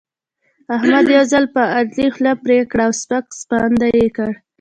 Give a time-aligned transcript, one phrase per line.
[0.75, 4.31] احمد یو ځل پر علي خوله پرې کړه او سپک سپاند يې کړ.